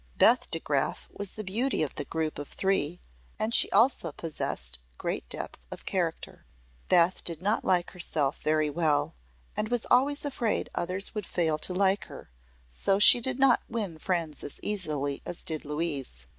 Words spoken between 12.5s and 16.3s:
so she did not win friends as easily as did Louise.